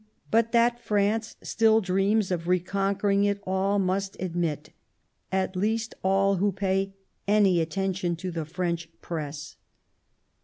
[0.31, 4.71] But that France still dreams of reconquering it all must admit,
[5.31, 6.95] at least all who pay
[7.27, 9.57] any attention to the French Press.